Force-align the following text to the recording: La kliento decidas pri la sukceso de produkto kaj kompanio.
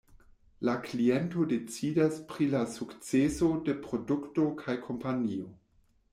La 0.67 0.73
kliento 0.85 1.45
decidas 1.51 2.17
pri 2.31 2.47
la 2.55 2.63
sukceso 2.77 3.51
de 3.69 3.77
produkto 3.85 4.49
kaj 4.65 4.79
kompanio. 4.89 5.55